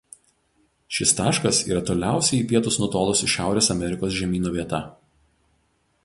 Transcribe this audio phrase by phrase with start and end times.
[0.99, 4.81] Šis taškas yra toliausiai į pietus nutolusi Šiaurės Amerikos žemyno vieta.